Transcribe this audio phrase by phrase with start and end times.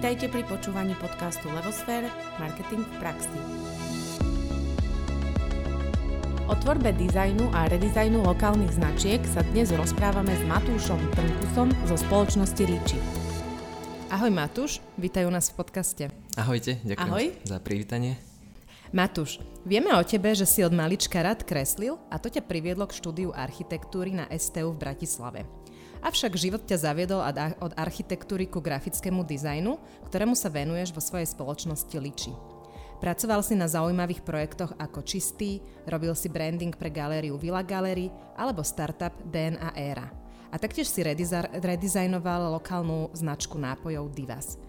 [0.00, 2.08] Vítajte pri počúvaní podcastu Levosfér–
[2.40, 3.36] Marketing v praxi.
[6.48, 12.64] O tvorbe dizajnu a redizajnu lokálnych značiek sa dnes rozprávame s Matúšom Trnkusom zo spoločnosti
[12.64, 12.96] Liči.
[14.08, 16.04] Ahoj Matúš, vítajú nás v podcaste.
[16.32, 17.26] Ahojte, ďakujem Ahoj.
[17.44, 18.16] za privítanie.
[18.96, 19.36] Matúš,
[19.68, 23.36] vieme o tebe, že si od malička rád kreslil a to ťa priviedlo k štúdiu
[23.36, 25.44] architektúry na STU v Bratislave.
[26.00, 27.20] Avšak život ťa zaviedol
[27.60, 29.76] od architektúry ku grafickému dizajnu,
[30.08, 32.32] ktorému sa venuješ vo svojej spoločnosti Liči.
[33.00, 38.60] Pracoval si na zaujímavých projektoch ako Čistý, robil si branding pre galériu Villa Gallery alebo
[38.60, 40.08] startup DNA Era.
[40.52, 41.00] A taktiež si
[41.64, 44.60] redizajnoval lokálnu značku nápojov Divas.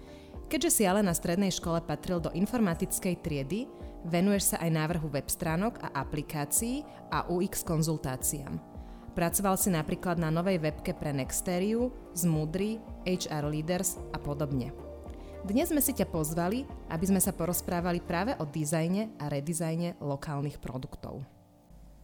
[0.47, 3.67] Keďže si ale na strednej škole patril do informatickej triedy,
[4.07, 8.70] venuješ sa aj návrhu web stránok a aplikácií a UX konzultáciám.
[9.11, 14.71] Pracoval si napríklad na novej webke pre Nexteriu, Zmudry, HR Leaders a podobne.
[15.43, 20.63] Dnes sme si ťa pozvali, aby sme sa porozprávali práve o dizajne a redizajne lokálnych
[20.63, 21.27] produktov.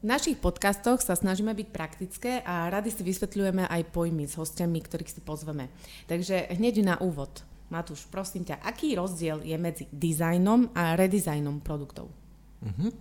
[0.03, 4.83] V našich podcastoch sa snažíme byť praktické a rady si vysvetľujeme aj pojmy s hostiami,
[4.83, 5.71] ktorých si pozveme.
[6.11, 7.39] Takže hneď na úvod.
[7.71, 12.11] Matúš, prosím ťa, aký rozdiel je medzi dizajnom a redizajnom produktov?
[12.63, 12.91] Uh-huh.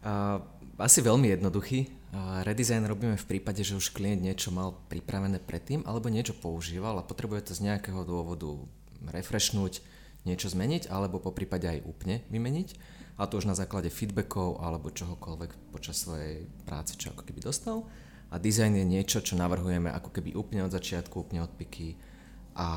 [0.00, 0.40] Uh,
[0.80, 1.88] asi veľmi jednoduchý.
[2.16, 7.04] Redesign robíme v prípade, že už klient niečo mal pripravené predtým alebo niečo používal a
[7.04, 8.56] potrebuje to z nejakého dôvodu
[9.12, 9.84] refreshnúť,
[10.24, 12.68] niečo zmeniť alebo po prípade aj úplne vymeniť.
[13.16, 17.88] A to už na základe feedbackov alebo čohokoľvek počas svojej práce, čo ako keby dostal.
[18.28, 21.96] A design je niečo, čo navrhujeme ako keby úplne od začiatku, úplne od piky
[22.56, 22.68] a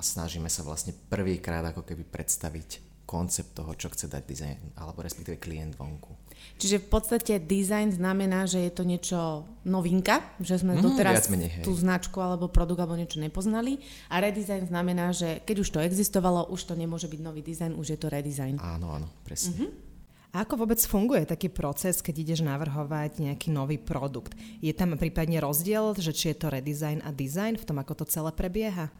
[0.00, 5.40] snažíme sa vlastne prvýkrát ako keby predstaviť koncept toho, čo chce dať design, alebo respektíve
[5.40, 6.19] klient vonku.
[6.60, 11.64] Čiže v podstate design znamená, že je to niečo novinka, že sme mm, doteraz menej,
[11.64, 13.80] tú značku alebo produkt alebo niečo nepoznali
[14.12, 17.96] a redesign znamená, že keď už to existovalo, už to nemôže byť nový dizajn, už
[17.96, 18.60] je to redesign.
[18.60, 19.56] Áno, áno, presne.
[19.56, 19.90] Mm-hmm.
[20.30, 24.38] A ako vôbec funguje taký proces, keď ideš navrhovať nejaký nový produkt?
[24.62, 28.04] Je tam prípadne rozdiel, že či je to redesign a design v tom, ako to
[28.06, 28.94] celé prebieha?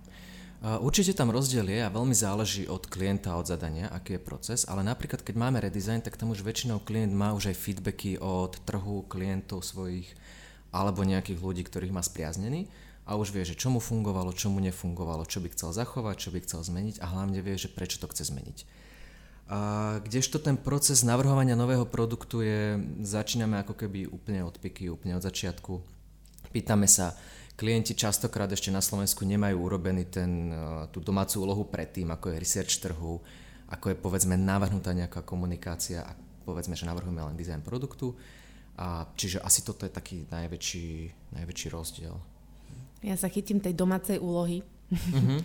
[0.61, 4.85] Určite tam rozdiel je a veľmi záleží od klienta, od zadania, aký je proces, ale
[4.85, 9.09] napríklad keď máme redesign, tak tam už väčšinou klient má už aj feedbacky od trhu
[9.09, 10.13] klientov svojich
[10.69, 12.69] alebo nejakých ľudí, ktorých má spriaznený
[13.09, 16.29] a už vie, že čo mu fungovalo, čo mu nefungovalo, čo by chcel zachovať, čo
[16.29, 18.59] by chcel zmeniť a hlavne vie, že prečo to chce zmeniť.
[19.49, 19.59] A
[20.05, 25.25] kdežto ten proces navrhovania nového produktu je, začíname ako keby úplne od piky, úplne od
[25.25, 25.81] začiatku.
[26.53, 27.17] Pýtame sa,
[27.61, 32.41] klienti častokrát ešte na Slovensku nemajú urobený ten, eh, tú domácu úlohu predtým, ako je
[32.41, 33.21] research trhu,
[33.69, 36.17] ako je povedzme navrhnutá nejaká komunikácia a
[36.49, 38.17] povedzme, že navrhujeme len dizajn produktu.
[38.81, 40.89] A čiže asi toto je taký najväčší,
[41.37, 42.17] najväčší rozdiel.
[43.05, 44.65] Ja sa chytím tej domácej úlohy.
[44.89, 45.41] Mm-hmm.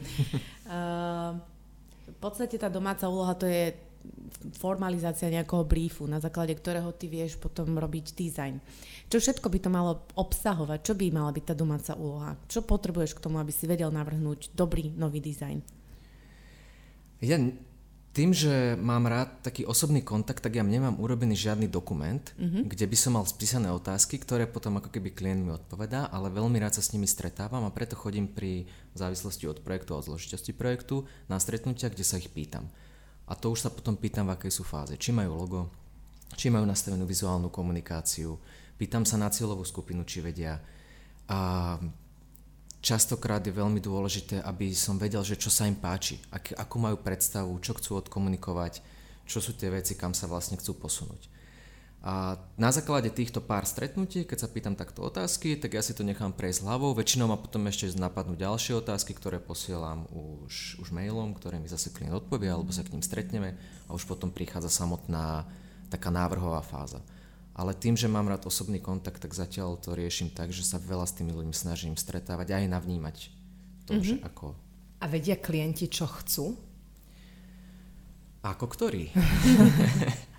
[2.15, 3.75] v podstate tá domáca úloha to je
[4.57, 8.57] formalizácia nejakého briefu, na základe ktorého ty vieš potom robiť dizajn.
[9.09, 10.79] Čo všetko by to malo obsahovať?
[10.81, 12.37] Čo by mala byť tá domáca úloha?
[12.49, 15.61] Čo potrebuješ k tomu, aby si vedel navrhnúť dobrý nový dizajn?
[17.23, 17.39] Ja
[18.15, 22.63] tým, že mám rád taký osobný kontakt, tak ja nemám urobený žiadny dokument, mm-hmm.
[22.63, 26.55] kde by som mal spísané otázky, ktoré potom ako keby klient mi odpovedá, ale veľmi
[26.55, 30.07] rád sa s nimi stretávam a preto chodím pri v závislosti od projektu a od
[30.07, 32.71] zložitosti projektu na stretnutia, kde sa ich pýtam.
[33.25, 34.93] A to už sa potom pýtam, v akej sú fáze.
[34.97, 35.61] Či majú logo,
[36.37, 38.37] či majú nastavenú vizuálnu komunikáciu,
[38.77, 40.61] pýtam sa na cieľovú skupinu, či vedia.
[41.25, 41.75] A
[42.85, 47.01] častokrát je veľmi dôležité, aby som vedel, že čo sa im páči, ak, akú majú
[47.01, 48.85] predstavu, čo chcú odkomunikovať,
[49.25, 51.34] čo sú tie veci, kam sa vlastne chcú posunúť.
[52.05, 56.05] A na základe týchto pár stretnutí, keď sa pýtam takto otázky, tak ja si to
[56.05, 56.93] nechám prejsť hlavou.
[56.93, 61.89] Väčšinou ma potom ešte napadnú ďalšie otázky, ktoré posielam už, už mailom, ktoré mi zase
[61.89, 63.57] klient odpovie, alebo sa k ním stretneme
[63.89, 65.49] a už potom prichádza samotná
[65.89, 67.01] taká návrhová fáza.
[67.57, 71.09] Ale tým, že mám rád osobný kontakt, tak zatiaľ to riešim tak, že sa veľa
[71.09, 73.17] s tými ľuďmi snažím stretávať a aj navnímať
[73.89, 74.05] to, mm-hmm.
[74.05, 74.53] že ako...
[75.01, 76.53] A vedia klienti, čo chcú?
[78.45, 79.09] Ako ktorý?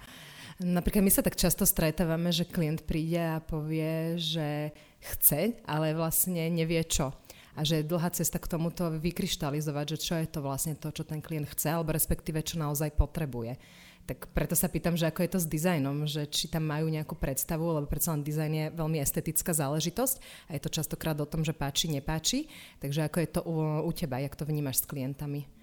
[0.57, 4.73] Napríklad my sa tak často stretávame, že klient príde a povie, že
[5.05, 7.13] chce, ale vlastne nevie čo.
[7.57, 11.05] A že je dlhá cesta k tomuto vykryštalizovať, že čo je to vlastne to, čo
[11.05, 13.61] ten klient chce, alebo respektíve čo naozaj potrebuje.
[14.07, 17.19] Tak preto sa pýtam, že ako je to s dizajnom, že či tam majú nejakú
[17.19, 20.17] predstavu, lebo predsa len dizajn je veľmi estetická záležitosť
[20.49, 22.49] a je to častokrát o tom, že páči, nepáči.
[22.81, 23.55] Takže ako je to u,
[23.85, 25.56] u teba, jak to vnímaš s klientami?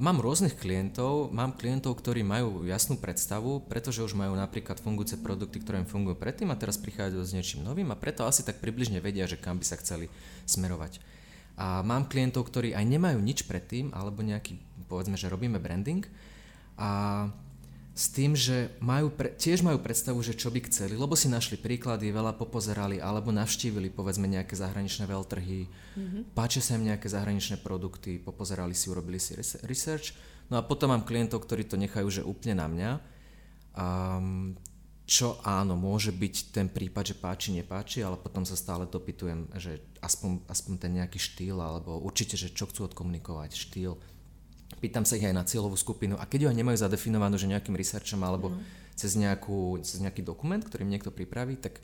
[0.00, 5.60] Mám rôznych klientov, mám klientov, ktorí majú jasnú predstavu, pretože už majú napríklad fungujúce produkty,
[5.60, 9.04] ktoré im fungujú predtým a teraz prichádzajú s niečím novým a preto asi tak približne
[9.04, 10.08] vedia, že kam by sa chceli
[10.48, 11.04] smerovať.
[11.60, 14.56] A mám klientov, ktorí aj nemajú nič predtým, alebo nejaký,
[14.88, 16.08] povedzme, že robíme branding
[16.80, 17.28] a
[17.92, 21.60] s tým, že majú pre, tiež majú predstavu, že čo by chceli, lebo si našli
[21.60, 26.22] príklady, veľa popozerali, alebo navštívili povedzme nejaké zahraničné veľtrhy, mm-hmm.
[26.32, 29.36] páčia sa im nejaké zahraničné produkty, popozerali si, urobili si
[29.68, 30.16] research.
[30.48, 32.90] No a potom mám klientov, ktorí to nechajú, že úplne na mňa.
[33.72, 34.56] Um,
[35.04, 39.84] čo áno, môže byť ten prípad, že páči, nepáči, ale potom sa stále dopytujem, že
[40.00, 44.00] aspoň, aspoň ten nejaký štýl, alebo určite, že čo chcú odkomunikovať, štýl,
[44.82, 48.18] pýtam sa ich aj na cieľovú skupinu a keď aj nemajú zadefinovanú, že nejakým researchom
[48.26, 48.58] alebo mm.
[48.98, 51.78] cez, nejakú, cez nejaký dokument, ktorým niekto pripraví, tak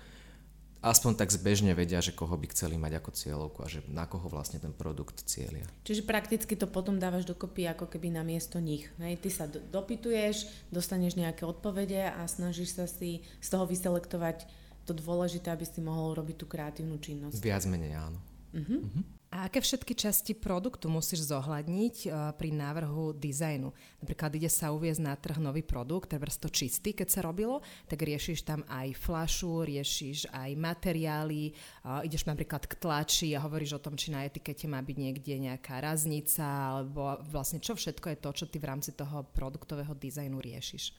[0.83, 4.27] aspoň tak zbežne vedia, že koho by chceli mať ako cieľovku a že na koho
[4.31, 5.67] vlastne ten produkt cieľia.
[5.83, 8.87] Čiže prakticky to potom dávaš dokopy ako keby na miesto nich.
[9.03, 9.19] Hej?
[9.23, 14.47] Ty sa do, dopytuješ, dostaneš nejaké odpovede a snažíš sa si z toho vyselektovať
[14.87, 17.43] to dôležité, aby si mohol robiť tú kreatívnu činnosť.
[17.43, 18.19] Viac menej áno.
[18.55, 18.81] Uh-huh.
[18.81, 19.18] Uh-huh.
[19.29, 23.69] A aké všetky časti produktu musíš zohľadniť uh, pri návrhu dizajnu?
[24.01, 28.09] Napríklad ide sa uviezť na trh nový produkt, treba to čistý, keď sa robilo, tak
[28.09, 33.85] riešiš tam aj flašu, riešiš aj materiály, uh, ideš napríklad k tlači a hovoríš o
[33.85, 38.31] tom, či na etikete má byť niekde nejaká raznica, alebo vlastne čo všetko je to,
[38.33, 40.97] čo ty v rámci toho produktového dizajnu riešiš?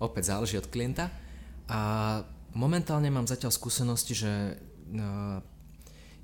[0.00, 1.12] Opäť záleží od klienta.
[1.68, 1.80] A
[2.56, 5.57] momentálne mám zatiaľ skúsenosti, že uh,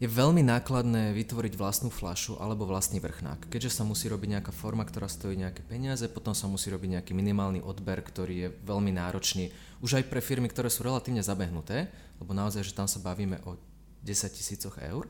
[0.05, 3.49] je veľmi nákladné vytvoriť vlastnú flašu alebo vlastný vrchnák.
[3.49, 7.13] Keďže sa musí robiť nejaká forma, ktorá stojí nejaké peniaze, potom sa musí robiť nejaký
[7.17, 9.49] minimálny odber, ktorý je veľmi náročný
[9.81, 11.89] už aj pre firmy, ktoré sú relatívne zabehnuté,
[12.21, 13.57] lebo naozaj, že tam sa bavíme o
[14.05, 15.09] 10 tisícoch eur.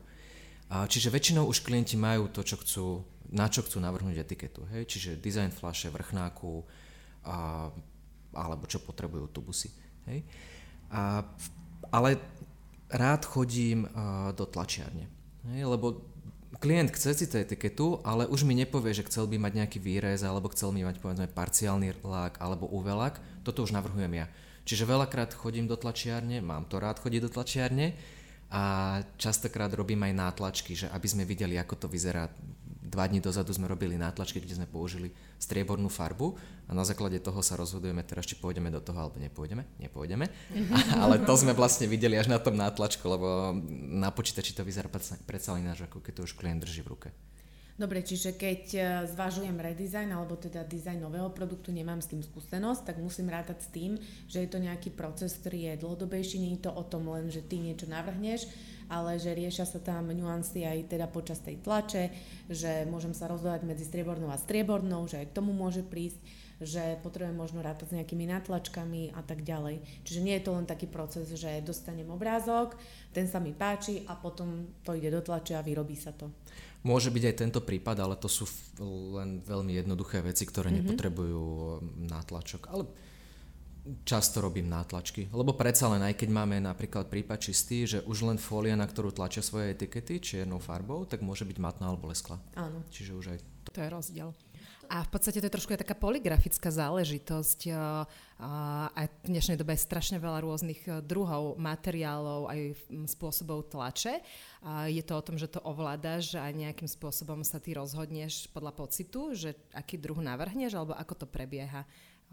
[0.71, 2.85] Čiže väčšinou už klienti majú to, čo chcú,
[3.35, 4.63] na čo chcú navrhnúť etiketu.
[4.71, 4.87] Hej?
[4.87, 6.63] Čiže design flaše, vrchnáku,
[7.27, 7.67] a,
[8.33, 9.69] alebo čo potrebujú tubusy.
[10.07, 10.23] Hej?
[10.91, 11.23] A,
[11.93, 12.17] ale
[12.89, 13.89] rád chodím
[14.33, 15.09] do tlačiarne.
[15.45, 16.05] Lebo
[16.57, 20.23] klient chce si tú etiketu, ale už mi nepovie, že chcel by mať nejaký výrez,
[20.23, 23.15] alebo chcel by mať povedzme parciálny lák alebo UV lák.
[23.43, 24.25] Toto už navrhujem ja.
[24.65, 27.93] Čiže veľakrát chodím do tlačiarne, mám to rád chodiť do tlačiarne
[28.49, 32.25] a častokrát robím aj nátlačky, že aby sme videli, ako to vyzerá
[32.85, 35.09] dva dní dozadu sme robili nátlačky, kde sme použili
[35.41, 36.37] striebornú farbu
[36.69, 39.65] a na základe toho sa rozhodujeme teraz, či pôjdeme do toho alebo nepôjdeme.
[39.81, 40.25] Nepôjdeme.
[41.03, 43.57] Ale to sme vlastne videli až na tom nátlačku, lebo
[43.91, 44.87] na počítači to vyzerá
[45.25, 47.09] predsa len ináč, ako keď to už klient drží v ruke.
[47.75, 48.79] Dobre, čiže keď e,
[49.11, 53.67] zvažujem redesign alebo teda dizajn nového produktu, nemám s tým skúsenosť, tak musím rátať s
[53.67, 53.99] tým,
[54.31, 57.43] že je to nejaký proces, ktorý je dlhodobejší, nie je to o tom len, že
[57.43, 58.47] ty niečo navrhneš,
[58.87, 62.15] ale že riešia sa tam nuancy aj teda počas tej tlače,
[62.47, 66.23] že môžem sa rozhodovať medzi striebornou a striebornou, že aj k tomu môže prísť,
[66.63, 69.83] že potrebujem možno rátať s nejakými natlačkami a tak ďalej.
[70.07, 72.79] Čiže nie je to len taký proces, že dostanem obrázok,
[73.11, 76.31] ten sa mi páči a potom to ide do tlače a vyrobí sa to.
[76.85, 78.45] Môže byť aj tento prípad, ale to sú
[79.17, 80.85] len veľmi jednoduché veci, ktoré mm-hmm.
[80.85, 81.43] nepotrebujú
[82.05, 82.69] nátlačok.
[82.69, 82.85] Ale
[84.05, 88.37] často robím nátlačky, lebo predsa len aj keď máme napríklad prípad čistý, že už len
[88.41, 92.41] fólia, na ktorú tlačia svoje etikety čiernou farbou, tak môže byť matná alebo lesklá.
[92.57, 92.81] Áno.
[92.89, 93.69] Čiže už aj to.
[93.77, 94.29] To je rozdiel.
[94.89, 97.59] A v podstate to je trošku aj taká poligrafická záležitosť.
[98.41, 102.59] A v dnešnej dobe je strašne veľa rôznych druhov materiálov aj
[103.09, 104.19] spôsobov tlače.
[104.65, 108.75] A je to o tom, že to ovládaš a nejakým spôsobom sa ty rozhodneš podľa
[108.75, 111.87] pocitu, že aký druh navrhneš alebo ako to prebieha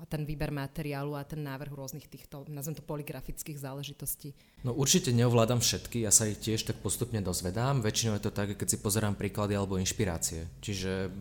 [0.09, 4.33] ten výber materiálu a ten návrh rôznych týchto, nazvem to poligrafických záležitostí?
[4.65, 7.85] No určite neovládam všetky, ja sa ich tiež tak postupne dozvedám.
[7.85, 10.49] Väčšinou je to tak, keď si pozerám príklady alebo inšpirácie.
[10.65, 11.13] Čiže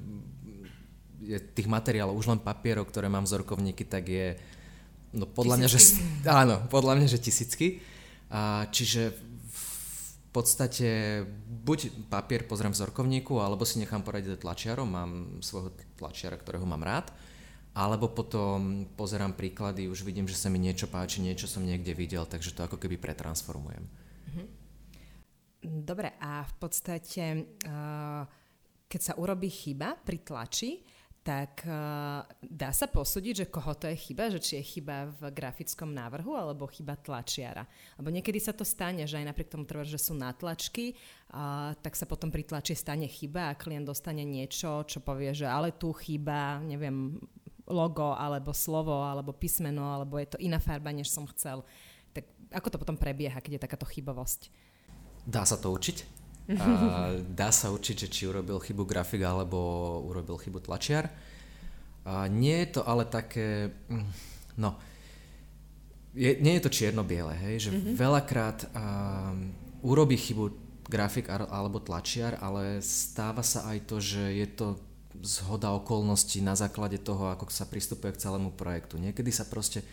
[1.39, 4.35] tých materiálov, už len papierov, ktoré mám vzorkovníky, tak je
[5.15, 6.01] no podľa tisícky.
[6.03, 7.67] mňa, že áno, podľa mňa, že tisícky.
[8.31, 9.15] A, čiže
[9.51, 11.21] v podstate
[11.63, 15.11] buď papier pozriem v vzorkovníku, alebo si nechám poradiť tlačiarom, mám
[15.43, 17.11] svojho tlačiara, ktorého mám rád
[17.71, 22.27] alebo potom pozerám príklady, už vidím, že sa mi niečo páči, niečo som niekde videl,
[22.27, 23.87] takže to ako keby pretransformujem.
[24.27, 24.43] Mhm.
[25.85, 28.21] Dobre, a v podstate, eh,
[28.91, 30.83] keď sa urobí chyba pri tlači,
[31.21, 35.29] tak uh, dá sa posúdiť, že koho to je chyba, že či je chyba v
[35.29, 37.69] grafickom návrhu alebo chyba tlačiara.
[38.01, 40.97] Lebo niekedy sa to stane, že aj napriek tomu trvá, že sú natlačky,
[41.29, 45.45] uh, tak sa potom pri tlači stane chyba a klient dostane niečo, čo povie, že
[45.45, 47.21] ale tu chyba, neviem,
[47.69, 51.61] logo, alebo slovo, alebo písmeno, alebo je to iná farba, než som chcel.
[52.17, 54.49] Tak ako to potom prebieha, keď je takáto chybovosť?
[55.29, 56.20] Dá sa to učiť.
[56.57, 59.57] A dá sa učiť, že či urobil chybu grafik alebo
[60.07, 61.07] urobil chybu tlačiar.
[62.01, 64.09] A nie je to ale také, mm,
[64.57, 64.75] no,
[66.17, 67.95] je, nie je to čierno-biele, hej, že mm-hmm.
[67.95, 69.53] veľakrát um,
[69.85, 70.51] urobí chybu
[70.91, 74.67] grafik alebo tlačiar, ale stáva sa aj to, že je to
[75.23, 78.99] zhoda okolností na základe toho, ako sa pristupuje k celému projektu.
[78.99, 79.85] Niekedy sa proste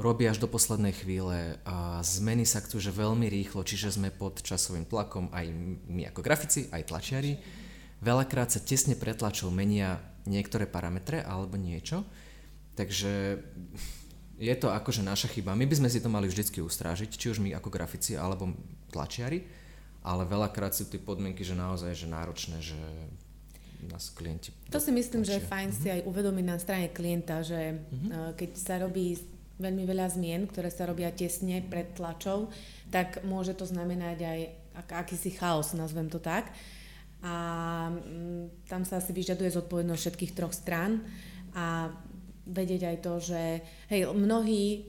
[0.00, 4.40] robí až do poslednej chvíle a zmeny sa chcú, že veľmi rýchlo, čiže sme pod
[4.40, 5.46] časovým tlakom aj
[5.86, 7.36] my ako grafici, aj tlačiari.
[8.00, 12.08] Veľakrát sa tesne pretlačou menia niektoré parametre alebo niečo,
[12.72, 13.44] takže
[14.40, 15.52] je to akože naša chyba.
[15.52, 18.56] My by sme si to mali vždycky ustrážiť, či už my ako grafici alebo
[18.88, 19.44] tlačiari,
[20.00, 22.80] ale veľakrát sú tie podmienky, že naozaj že náročné, že
[23.84, 24.52] nás klienti...
[24.72, 25.36] To si myslím, tlačia.
[25.36, 25.94] že je fajn si mhm.
[25.96, 28.32] aj uvedomiť na strane klienta, že uh-huh.
[28.36, 29.16] keď sa robí
[29.60, 32.48] veľmi veľa zmien, ktoré sa robia tesne pred tlačou,
[32.88, 34.40] tak môže to znamenať aj
[34.80, 36.48] ak, akýsi chaos, nazvem to tak.
[37.20, 37.34] A
[37.92, 41.04] mm, tam sa asi vyžaduje zodpovednosť všetkých troch strán
[41.52, 41.92] a
[42.48, 43.42] vedieť aj to, že
[43.92, 44.88] hej, mnohí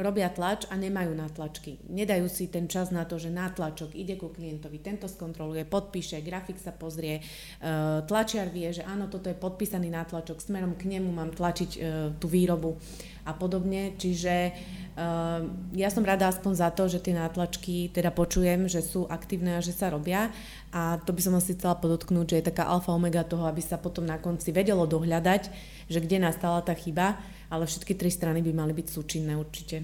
[0.00, 1.86] robia tlač a nemajú nátlačky.
[1.88, 6.56] Nedajú si ten čas na to, že nátlačok ide ku klientovi, tento skontroluje, podpíše, grafik
[6.56, 11.30] sa pozrie, uh, tlačiar vie, že áno, toto je podpísaný nátlačok, smerom k nemu mám
[11.30, 11.80] tlačiť uh,
[12.16, 12.80] tú výrobu
[13.28, 13.94] a podobne.
[14.00, 15.44] Čiže uh,
[15.76, 19.64] ja som rada aspoň za to, že tie nátlačky teda počujem, že sú aktívne a
[19.64, 20.32] že sa robia
[20.70, 23.76] a to by som asi chcela podotknúť, že je taká alfa omega toho, aby sa
[23.76, 25.42] potom na konci vedelo dohľadať,
[25.90, 27.18] že kde nastala tá chyba
[27.50, 29.82] ale všetky tri strany by mali byť súčinné určite.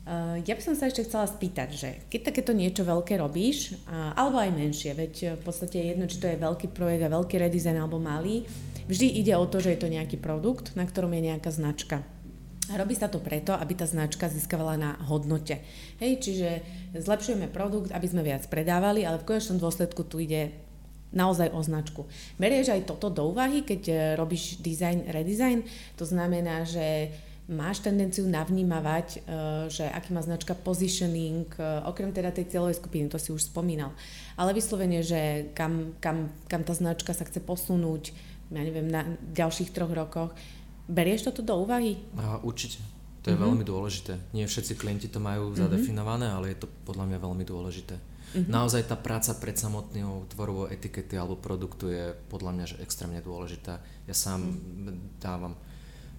[0.00, 4.38] Uh, ja by som sa ešte chcela spýtať, že keď takéto niečo veľké robíš, alebo
[4.38, 7.78] aj menšie, veď v podstate je jedno, či to je veľký projekt a veľký redesign
[7.78, 8.42] alebo malý,
[8.90, 12.02] vždy ide o to, že je to nejaký produkt, na ktorom je nejaká značka.
[12.70, 15.58] A robí sa to preto, aby tá značka získavala na hodnote.
[15.98, 16.48] Hej, čiže
[17.02, 20.54] zlepšujeme produkt, aby sme viac predávali, ale v konečnom dôsledku tu ide
[21.10, 22.06] naozaj o značku.
[22.38, 25.66] Berieš aj toto do úvahy, keď e, robíš design, redesign?
[25.98, 27.10] To znamená, že
[27.50, 29.18] máš tendenciu navnímavať, e,
[29.66, 33.90] že aký má značka positioning, e, okrem teda tej cieľovej skupiny, to si už spomínal.
[34.38, 38.14] Ale vyslovene, že kam, kam, kam tá značka sa chce posunúť,
[38.54, 39.02] ja neviem, na
[39.34, 40.30] ďalších troch rokoch.
[40.86, 41.98] Berieš toto do úvahy?
[42.18, 42.78] A, určite.
[43.20, 43.46] To je mm-hmm.
[43.46, 44.12] veľmi dôležité.
[44.32, 45.60] Nie všetci klienti to majú mm-hmm.
[45.60, 48.09] zadefinované, ale je to podľa mňa veľmi dôležité.
[48.30, 48.46] Mm-hmm.
[48.46, 53.82] Naozaj tá práca pred samotnou tvorbou etikety alebo produktu je podľa mňa že extrémne dôležitá.
[54.06, 55.18] Ja sám mm-hmm.
[55.18, 55.58] dávam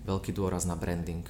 [0.04, 1.24] veľký dôraz na branding.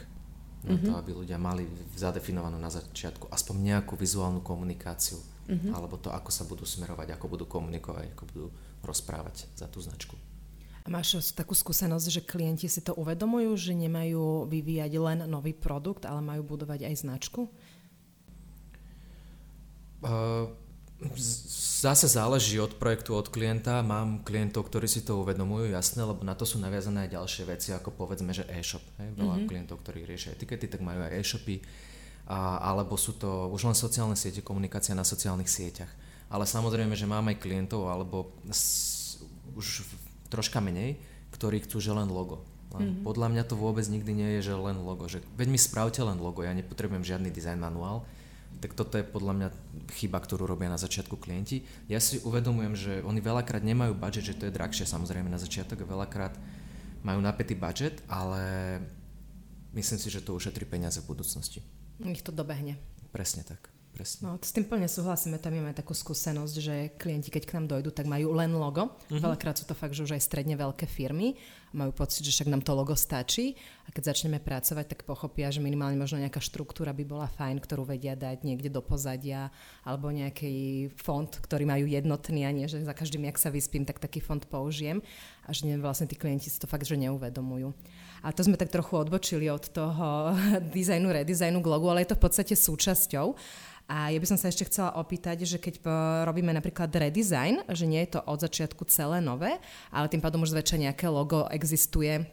[0.61, 0.85] Na mm-hmm.
[0.85, 1.65] to, aby ľudia mali
[1.97, 5.17] zadefinovanú na začiatku aspoň nejakú vizuálnu komunikáciu.
[5.49, 5.73] Mm-hmm.
[5.73, 8.45] Alebo to, ako sa budú smerovať, ako budú komunikovať, ako budú
[8.85, 10.13] rozprávať za tú značku.
[10.81, 16.09] A máš takú skúsenosť, že klienti si to uvedomujú, že nemajú vyvíjať len nový produkt,
[16.09, 17.45] ale majú budovať aj značku?
[20.01, 20.49] Uh,
[21.81, 23.81] Zase záleží od projektu, od klienta.
[23.81, 27.69] Mám klientov, ktorí si to uvedomujú, jasné, lebo na to sú naviazané aj ďalšie veci,
[27.73, 28.85] ako povedzme, že e-shop.
[29.01, 29.17] Hej?
[29.17, 29.49] Veľa mm-hmm.
[29.49, 31.57] klientov, ktorí riešia etikety, tak majú aj e-shopy.
[32.29, 35.89] A, alebo sú to už len sociálne siete, komunikácia na sociálnych sieťach.
[36.29, 39.17] Ale samozrejme, že mám aj klientov, alebo s,
[39.57, 39.89] už
[40.29, 41.01] troška menej,
[41.33, 42.45] ktorí chcú, že len logo.
[42.77, 43.03] Len mm-hmm.
[43.09, 45.09] Podľa mňa to vôbec nikdy nie je, že len logo.
[45.09, 48.05] Že, veď mi spravte len logo, ja nepotrebujem žiadny design manuál
[48.59, 49.47] tak toto je podľa mňa
[49.95, 51.63] chyba, ktorú robia na začiatku klienti.
[51.87, 55.87] Ja si uvedomujem, že oni veľakrát nemajú budget, že to je drahšie samozrejme na začiatok,
[55.87, 56.35] veľakrát
[57.01, 58.43] majú napätý budget, ale
[59.73, 61.63] myslím si, že to ušetrí peniaze v budúcnosti.
[62.03, 62.77] Ich to dobehne.
[63.15, 63.70] Presne tak.
[63.91, 64.23] Presne.
[64.23, 67.91] No, s tým plne súhlasíme, tam máme takú skúsenosť, že klienti, keď k nám dojdú,
[67.91, 68.95] tak majú len logo.
[68.95, 69.19] Uh-huh.
[69.19, 71.35] Veľakrát sú to fakt, že už aj stredne veľké firmy
[71.71, 73.55] majú pocit, že však nám to logo stačí
[73.87, 77.87] a keď začneme pracovať, tak pochopia, že minimálne možno nejaká štruktúra by bola fajn, ktorú
[77.87, 79.49] vedia dať niekde do pozadia
[79.87, 84.03] alebo nejaký font, ktorý majú jednotný a nie, že za každým, jak sa vyspím, tak
[84.03, 84.99] taký font použijem
[85.47, 87.71] a že vlastne tí klienti si to fakt, že neuvedomujú.
[88.21, 90.35] A to sme tak trochu odbočili od toho
[90.75, 93.33] dizajnu, redesignu k logu, ale je to v podstate súčasťou.
[93.91, 95.83] A ja by som sa ešte chcela opýtať, že keď
[96.23, 99.59] robíme napríklad redesign, že nie je to od začiatku celé nové,
[99.91, 102.23] ale tým pádom už zväčša nejaké logo existuje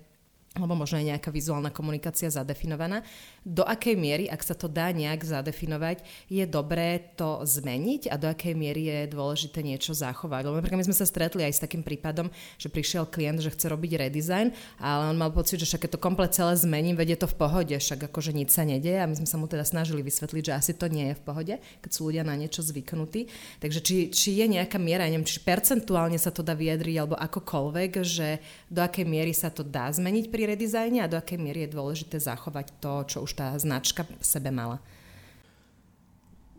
[0.59, 3.07] alebo možno aj nejaká vizuálna komunikácia zadefinovaná.
[3.47, 8.27] Do akej miery, ak sa to dá nejak zadefinovať, je dobré to zmeniť a do
[8.27, 10.50] akej miery je dôležité niečo zachovať.
[10.50, 13.71] Lebo napríklad my sme sa stretli aj s takým prípadom, že prišiel klient, že chce
[13.71, 14.50] robiť redesign,
[14.83, 17.73] ale on mal pocit, že však keď to komplet celé zmením, vedie to v pohode,
[17.73, 20.73] však akože nič sa nedieje a my sme sa mu teda snažili vysvetliť, že asi
[20.75, 23.31] to nie je v pohode, keď sú ľudia na niečo zvyknutí.
[23.62, 27.91] Takže či, či je nejaká miera, neviem, či percentuálne sa to dá vyjadriť alebo akokoľvek,
[28.03, 28.41] že
[28.73, 32.17] do akej miery sa to dá zmeniť pri redizajne a do akej miery je dôležité
[32.17, 34.81] zachovať to, čo už tá značka v sebe mala?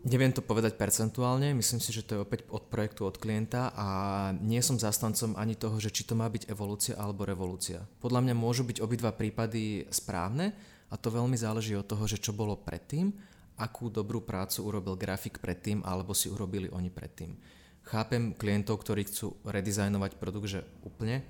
[0.00, 3.86] Neviem to povedať percentuálne, myslím si, že to je opäť od projektu, od klienta a
[4.32, 7.84] nie som zastancom ani toho, že či to má byť evolúcia alebo revolúcia.
[8.00, 10.56] Podľa mňa môžu byť obidva prípady správne
[10.88, 13.12] a to veľmi záleží od toho, že čo bolo predtým
[13.60, 17.36] akú dobrú prácu urobil grafik predtým, alebo si urobili oni predtým.
[17.84, 21.20] Chápem klientov, ktorí chcú redizajnovať produkt, že úplne,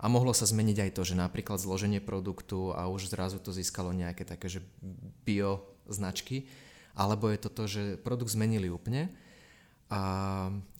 [0.00, 3.92] a mohlo sa zmeniť aj to, že napríklad zloženie produktu a už zrazu to získalo
[3.92, 4.64] nejaké také, že
[5.28, 6.48] bio značky,
[6.96, 9.12] alebo je to to, že produkt zmenili úplne
[9.92, 10.02] a,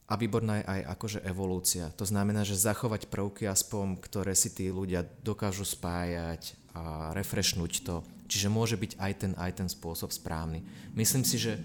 [0.09, 1.93] a výborná je aj akože evolúcia.
[2.01, 8.01] To znamená, že zachovať prvky aspoň, ktoré si tí ľudia dokážu spájať a refreshnúť to.
[8.31, 10.63] Čiže môže byť aj ten, aj ten spôsob správny.
[10.95, 11.59] Myslím si, že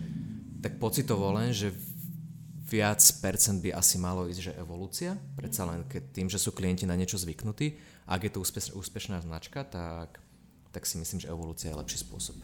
[0.65, 1.69] tak pocitovo len, že
[2.65, 6.89] viac percent by asi malo ísť, že evolúcia, predsa len keď tým, že sú klienti
[6.89, 7.77] na niečo zvyknutí,
[8.09, 10.17] ak je to úspeš, úspešná značka, tak,
[10.73, 12.37] tak si myslím, že evolúcia je lepší spôsob.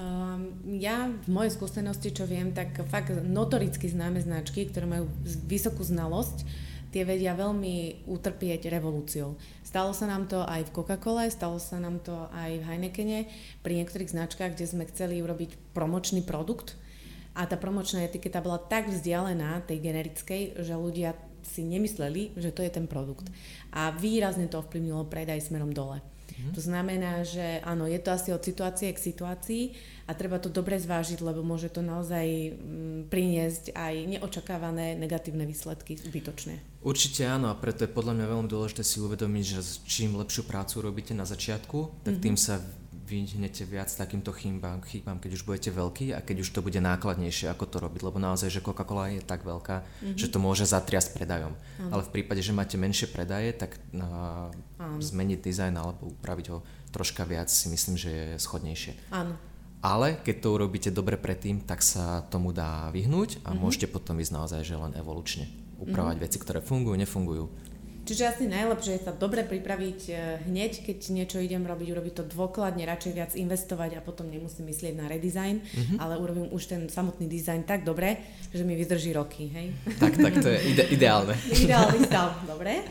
[0.00, 5.04] Um, ja v mojej skúsenosti, čo viem, tak fakt notoricky známe značky, ktoré majú
[5.44, 6.48] vysokú znalosť,
[6.90, 9.36] tie vedia veľmi utrpieť revolúciou.
[9.60, 13.20] Stalo sa nám to aj v Coca-Cole, stalo sa nám to aj v Heinekene,
[13.60, 16.79] pri niektorých značkách, kde sme chceli urobiť promočný produkt,
[17.34, 21.14] a tá promočná etiketa bola tak vzdialená tej generickej, že ľudia
[21.46, 23.30] si nemysleli, že to je ten produkt.
[23.72, 26.02] A výrazne to ovplyvnilo predaj smerom dole.
[26.40, 26.52] Mm.
[26.56, 29.62] To znamená, že áno, je to asi od situácie k situácii
[30.08, 36.00] a treba to dobre zvážiť, lebo môže to naozaj mm, priniesť aj neočakávané negatívne výsledky
[36.00, 36.80] zbytočné.
[36.80, 40.80] Určite áno a preto je podľa mňa veľmi dôležité si uvedomiť, že čím lepšiu prácu
[40.80, 42.62] robíte na začiatku, tak tým sa
[43.10, 47.50] vyhnete viac takýmto chybám, chybám, keď už budete veľký a keď už to bude nákladnejšie,
[47.50, 50.14] ako to robiť, lebo naozaj, že Coca-Cola je tak veľká, mm-hmm.
[50.14, 51.58] že to môže zatriasť predajom.
[51.82, 51.90] Mm.
[51.90, 54.54] Ale v prípade, že máte menšie predaje, tak uh,
[55.02, 56.62] zmeniť dizajn alebo upraviť ho
[56.94, 59.10] troška viac si myslím, že je schodnejšie.
[59.10, 59.34] Áno.
[59.80, 63.58] Ale keď to urobíte dobre predtým, tak sa tomu dá vyhnúť a mm-hmm.
[63.58, 65.50] môžete potom ísť naozaj že len evolučne.
[65.80, 66.26] Upravať mm-hmm.
[66.30, 67.44] veci, ktoré fungujú, nefungujú
[68.10, 70.12] Čiže asi najlepšie je sa dobre pripraviť e,
[70.50, 74.98] hneď, keď niečo idem robiť, urobiť to dôkladne, radšej viac investovať a potom nemusím myslieť
[74.98, 76.02] na redesign, mm-hmm.
[76.02, 78.18] ale urobím už ten samotný dizajn tak dobre,
[78.50, 79.70] že mi vydrží roky, hej?
[80.02, 81.38] Tak, tak, to je ide- ideálne.
[81.70, 82.82] Ideálny stav, dobre.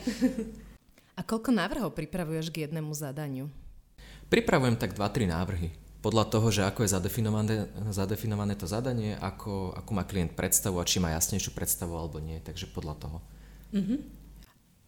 [1.11, 3.51] A koľko návrhov pripravuješ k jednému zadaniu?
[4.31, 5.75] Pripravujem tak 2-3 návrhy.
[5.99, 10.87] Podľa toho, že ako je zadefinované, zadefinované to zadanie, ako, ako má klient predstavu a
[10.87, 12.39] či má jasnejšiu predstavu alebo nie.
[12.39, 13.19] Takže podľa toho.
[13.75, 14.18] Mm-hmm.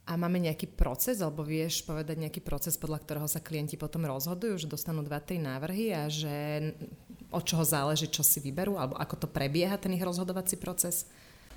[0.02, 4.66] A máme nejaký proces, alebo vieš povedať nejaký proces, podľa ktorého sa klienti potom rozhodujú,
[4.66, 6.34] že dostanú 2-3 návrhy a že
[7.30, 11.06] od čoho záleží, čo si vyberú, alebo ako to prebieha ten ich rozhodovací proces?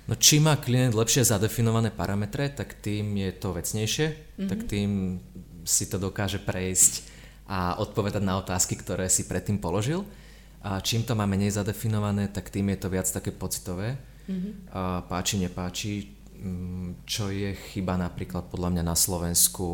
[0.05, 4.49] No čím má klient lepšie zadefinované parametre, tak tým je to vecnejšie, mm-hmm.
[4.49, 5.17] tak tým
[5.65, 7.09] si to dokáže prejsť
[7.49, 10.05] a odpovedať na otázky, ktoré si predtým položil.
[10.61, 13.97] A čím to má menej zadefinované, tak tým je to viac také pocitové.
[14.29, 14.51] Mm-hmm.
[14.73, 16.13] A páči, nepáči,
[17.05, 19.67] čo je chyba napríklad podľa mňa na Slovensku,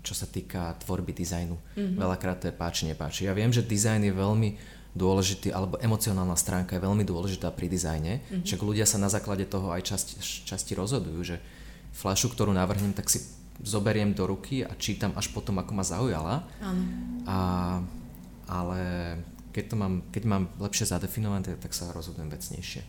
[0.00, 1.56] čo sa týka tvorby dizajnu.
[1.56, 1.96] Mm-hmm.
[1.96, 3.24] Veľakrát to je páči, nepáči.
[3.28, 4.50] Ja viem, že dizajn je veľmi
[4.96, 8.44] dôležitý, alebo emocionálna stránka je veľmi dôležitá pri dizajne, mm-hmm.
[8.48, 11.36] však ľudia sa na základe toho aj časti, časti rozhodujú, že
[11.96, 13.20] fľašu, ktorú navrhnem, tak si
[13.60, 16.44] zoberiem do ruky a čítam až potom, ako ma zaujala.
[17.24, 17.38] A,
[18.48, 18.80] ale
[19.52, 22.84] keď, to mám, keď mám lepšie zadefinované, tak sa rozhodujem vecnejšie.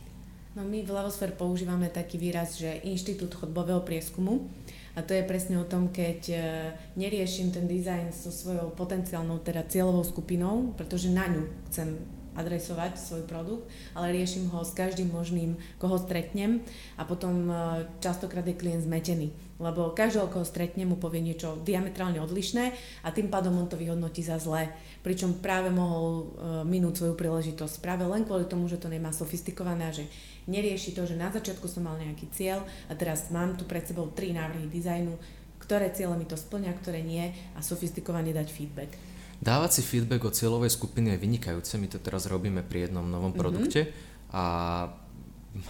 [0.57, 4.49] No my v Lavosfer používame taký výraz, že Inštitút chodbového prieskumu.
[4.97, 6.37] A to je presne o tom, keď e,
[6.97, 12.01] neriešim ten dizajn so svojou potenciálnou, teda cieľovou skupinou, pretože na ňu chcem
[12.37, 13.65] adresovať svoj produkt,
[13.97, 16.61] ale riešim ho s každým možným, koho stretnem
[16.95, 17.53] a potom e,
[17.97, 22.71] častokrát je klient zmetený, lebo každého, koho stretnem, mu povie niečo diametrálne odlišné
[23.01, 24.69] a tým pádom on to vyhodnotí za zlé,
[25.01, 26.23] pričom práve mohol e,
[26.69, 30.05] minúť svoju príležitosť práve len kvôli tomu, že to nemá sofistikované že
[30.47, 34.13] nerieši to, že na začiatku som mal nejaký cieľ a teraz mám tu pred sebou
[34.13, 35.13] tri návrhy dizajnu,
[35.57, 39.16] ktoré ciele mi to splňa, ktoré nie a sofistikovane dať feedback.
[39.37, 41.77] Dávať si feedback od cieľovej skupiny je vynikajúce.
[41.77, 43.41] My to teraz robíme pri jednom novom mm-hmm.
[43.41, 43.81] produkte
[44.33, 44.43] a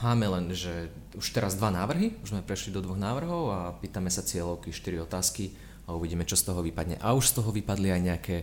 [0.04, 4.08] máme len, že už teraz dva návrhy, už sme prešli do dvoch návrhov a pýtame
[4.12, 5.52] sa cieľovky, štyri otázky
[5.88, 7.00] a uvidíme, čo z toho vypadne.
[7.00, 8.38] A už z toho vypadli aj nejaké,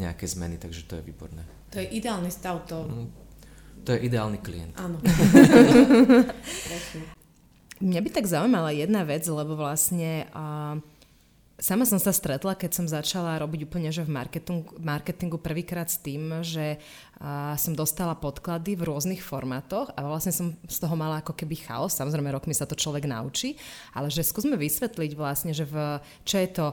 [0.00, 1.44] nejaké zmeny, takže to je výborné.
[1.72, 2.88] To je ideálny stav, to...
[2.88, 3.08] Mm,
[3.84, 4.74] to je ideálny klient.
[4.80, 4.98] Áno.
[7.86, 10.80] Mňa by tak zaujímala jedna vec, lebo vlastne uh,
[11.56, 15.96] Sama som sa stretla, keď som začala robiť úplne že v marketingu, marketingu prvýkrát s
[15.96, 16.76] tým, že
[17.16, 21.56] a, som dostala podklady v rôznych formátoch a vlastne som z toho mala ako keby
[21.56, 21.96] chaos.
[21.96, 23.56] Samozrejme, rokmi sa to človek naučí,
[23.96, 25.96] ale že skúsme vysvetliť vlastne, že v,
[26.28, 26.66] čo je to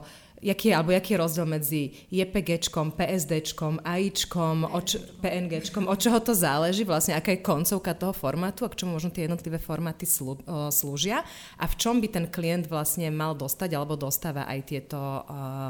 [0.43, 6.35] jaký je, alebo jaký je rozdiel medzi JPGčkom, PSDčkom, AIčkom, oč, PNGčkom, od čoho to
[6.35, 10.37] záleží, vlastne aká je koncovka toho formátu a k čomu možno tie jednotlivé formáty slú,
[10.43, 11.23] o, slúžia
[11.55, 15.23] a v čom by ten klient vlastne mal dostať alebo dostáva aj tieto o,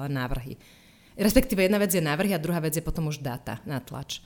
[0.09, 0.57] návrhy.
[1.13, 4.25] Respektíve jedna vec je návrhy a druhá vec je potom už data na tlač.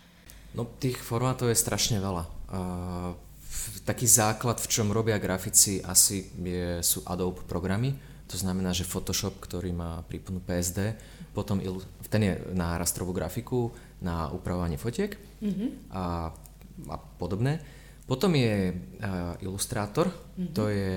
[0.56, 2.24] No tých formátov je strašne veľa.
[2.48, 3.12] Uh,
[3.84, 7.92] taký základ, v čom robia grafici, asi je, sú Adobe programy.
[8.28, 11.00] To znamená, že Photoshop, ktorý má príponu PSD,
[11.32, 11.64] potom
[12.12, 13.72] ten je na rastrovú grafiku,
[14.04, 15.70] na upravovanie fotiek mm-hmm.
[15.96, 16.32] a,
[16.92, 17.64] a podobné.
[18.08, 20.52] Potom je uh, Illustrator, mm-hmm.
[20.56, 20.96] to je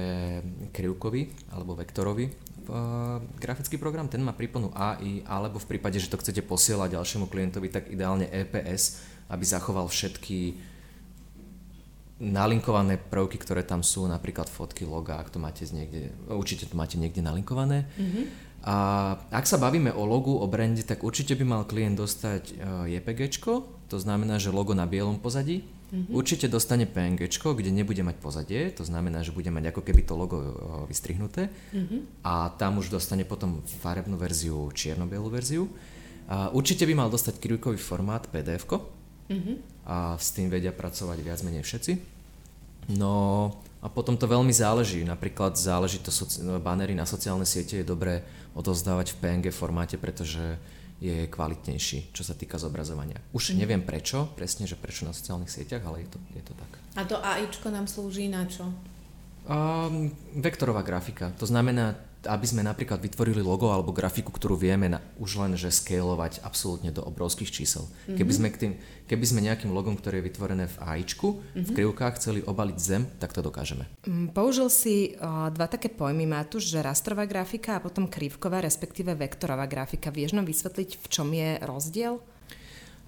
[0.71, 2.31] krivkový alebo vektorový
[2.71, 7.27] uh, grafický program, ten má príponu AI, alebo v prípade, že to chcete posielať ďalšiemu
[7.27, 10.70] klientovi, tak ideálne EPS, aby zachoval všetky
[12.21, 17.01] nalinkované prvky, ktoré tam sú, napríklad fotky, loga, ak to máte niekde, určite to máte
[17.01, 17.89] niekde nalinkované.
[17.97, 18.25] Mm-hmm.
[18.61, 18.77] A
[19.33, 23.41] ak sa bavíme o logu, o brande, tak určite by mal klient dostať uh, JPG,
[23.89, 25.65] to znamená, že logo na bielom pozadí.
[25.91, 26.13] Mm-hmm.
[26.13, 30.13] Určite dostane PNG, kde nebude mať pozadie, to znamená, že bude mať ako keby to
[30.13, 30.53] logo uh,
[30.85, 31.49] vystrihnuté.
[31.73, 32.21] Mm-hmm.
[32.21, 35.65] A tam už dostane potom farebnú verziu, čierno-bielú verziu.
[36.29, 38.69] Uh, určite by mal dostať krivkový formát pdf
[39.31, 41.93] mm-hmm a s tým vedia pracovať viac menej všetci.
[42.95, 43.51] No
[43.83, 45.03] a potom to veľmi záleží.
[45.03, 48.23] Napríklad záleží to, soci- banery na sociálne siete je dobré
[48.55, 50.59] odozdávať v PNG formáte, pretože
[51.01, 53.17] je kvalitnejší, čo sa týka zobrazovania.
[53.33, 53.57] Už mm.
[53.57, 56.73] neviem prečo, presne, že prečo na sociálnych sieťach, ale je to, je to tak.
[56.95, 58.69] A to AIčko nám slúži na čo?
[59.49, 61.33] Um, vektorová grafika.
[61.41, 65.73] To znamená, aby sme napríklad vytvorili logo alebo grafiku, ktorú vieme na, už len že
[65.73, 67.89] scalovať absolútne do obrovských čísel.
[67.89, 68.17] Mm-hmm.
[68.21, 68.73] Keby, sme k tým,
[69.09, 71.65] keby sme nejakým logom, ktoré je vytvorené v AIčku, mm-hmm.
[71.65, 71.77] v mhm.
[71.77, 73.89] krivkách chceli obaliť zem, tak to dokážeme.
[74.05, 79.17] Mm, použil si uh, dva také pojmy, Matúš, že rastrová grafika a potom krivková, respektíve
[79.17, 80.13] vektorová grafika.
[80.13, 82.21] Vieš nám vysvetliť, v čom je rozdiel?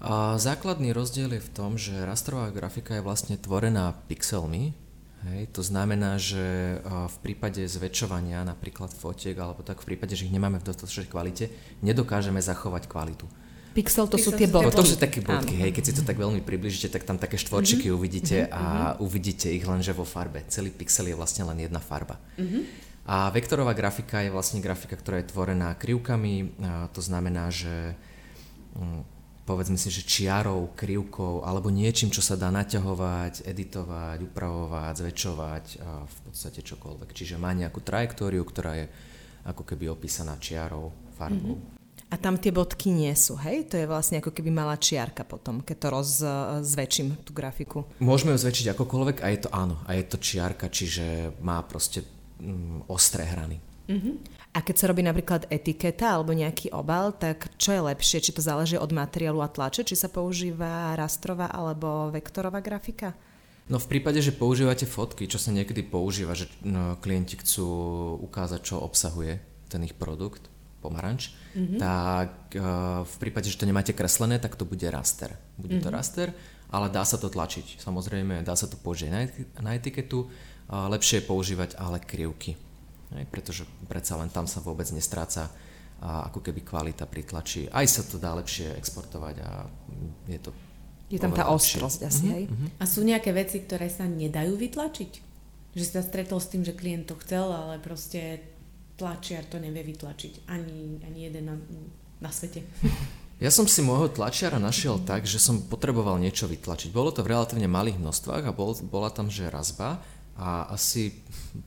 [0.03, 4.75] A základný rozdiel je v tom, že rastrová grafika je vlastne tvorená pixelmi,
[5.23, 10.35] Hej, to znamená, že v prípade zväčšovania napríklad fotiek alebo tak v prípade, že ich
[10.35, 11.47] nemáme v dostatočnej kvalite,
[11.79, 13.23] nedokážeme zachovať kvalitu.
[13.73, 14.75] Pixel to Pixel sú tie bodky.
[14.75, 17.89] To sú také bodky, hej, keď si to tak veľmi približíte, tak tam také štvorčiky
[17.89, 17.97] mm-hmm.
[17.97, 18.53] uvidíte mm-hmm.
[18.53, 18.95] a mhm.
[19.01, 20.45] uvidíte ich lenže vo farbe.
[20.51, 22.21] Celý pixel je vlastne len jedna farba.
[22.37, 22.91] Mm-hmm.
[23.03, 26.55] A vektorová grafika je vlastne grafika, ktorá je tvorená krivkami,
[26.95, 27.99] to znamená, že
[28.79, 29.12] mm,
[29.43, 35.89] povedzme si, že čiarou, krivkou alebo niečím, čo sa dá naťahovať, editovať, upravovať, zväčšovať a
[36.07, 37.09] v podstate čokoľvek.
[37.11, 38.85] Čiže má nejakú trajektóriu, ktorá je
[39.43, 41.59] ako keby opísaná čiarou, farbou.
[41.59, 41.81] Mm-hmm.
[42.13, 43.65] A tam tie bodky nie sú, hej?
[43.73, 46.09] To je vlastne ako keby malá čiarka potom, keď to roz,
[46.61, 47.89] zväčším tú grafiku.
[47.97, 52.05] Môžeme ju zväčšiť akokoľvek a je to áno, a je to čiarka, čiže má proste
[52.37, 53.57] mm, ostré hrany.
[53.89, 54.15] Mm-hmm.
[54.53, 58.21] A keď sa robí napríklad etiketa alebo nejaký obal, tak čo je lepšie?
[58.21, 59.81] Či to záleží od materiálu a tlače?
[59.81, 63.17] Či sa používa rastrová alebo vektorová grafika?
[63.65, 67.65] No v prípade, že používate fotky, čo sa niekedy používa, že no, klienti chcú
[68.21, 69.41] ukázať, čo obsahuje
[69.73, 70.53] ten ich produkt,
[70.85, 71.79] pomaranč, mm-hmm.
[71.81, 75.33] tak uh, v prípade, že to nemáte kreslené, tak to bude raster.
[75.57, 75.85] Bude mm-hmm.
[75.87, 75.97] to mhm.
[75.97, 76.27] raster,
[76.69, 77.81] ale dá sa to tlačiť.
[77.81, 79.25] Samozrejme, dá sa to použiť na,
[79.63, 82.59] na etiketu, uh, lepšie je používať ale krivky
[83.13, 85.49] Hej, pretože predsa len tam sa vôbec nestráca
[86.03, 87.71] a ako keby kvalita pri tlači.
[87.71, 89.49] Aj sa to dá lepšie exportovať a
[90.27, 90.51] je to
[91.07, 92.35] Je tam tá ostrosť asi, mm-hmm.
[92.35, 92.43] hej?
[92.49, 92.67] Mhm.
[92.81, 95.11] A sú nejaké veci, ktoré sa nedajú vytlačiť?
[95.73, 98.43] Že sa stretol s tým, že klient to chcel, ale proste
[98.99, 100.45] tlačiar to nevie vytlačiť.
[100.51, 101.55] Ani, ani jeden na,
[102.21, 102.61] na svete.
[103.41, 106.93] Ja som si môjho tlačiara našiel tak, že som potreboval niečo vytlačiť.
[106.93, 109.99] Bolo to v relatívne malých množstvách a bol, bola tam že razba
[110.33, 111.13] a asi,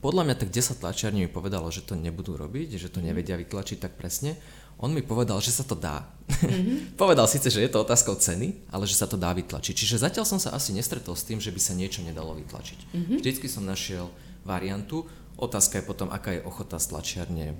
[0.03, 3.11] podľa mňa tak 10 tlačiarní mi povedalo, že to nebudú robiť, že to mhm.
[3.11, 4.35] nevedia vytlačiť tak presne.
[4.77, 6.05] On mi povedal, že sa to dá.
[6.29, 6.93] Mm-hmm.
[7.01, 9.73] povedal síce, že je to otázkou ceny, ale že sa to dá vytlačiť.
[9.73, 12.93] Čiže zatiaľ som sa asi nestretol s tým, že by sa niečo nedalo vytlačiť.
[12.93, 13.17] Mm-hmm.
[13.17, 14.05] Vždycky som našiel
[14.45, 15.09] variantu.
[15.33, 17.57] Otázka je potom, aká je ochota z tlačiarne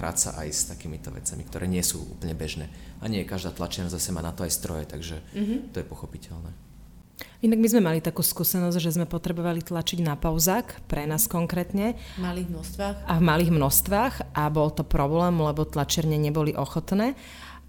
[0.00, 2.72] hrať sa aj s takýmito vecami, ktoré nie sú úplne bežné.
[3.00, 5.76] A nie každá tlačiarna zase má na to aj stroje, takže mm-hmm.
[5.76, 6.65] to je pochopiteľné.
[7.44, 12.00] Inak my sme mali takú skúsenosť, že sme potrebovali tlačiť na pauzák, pre nás konkrétne.
[12.16, 12.96] V malých množstvách.
[13.04, 17.12] A v malých množstvách a bol to problém, lebo tlačerne neboli ochotné.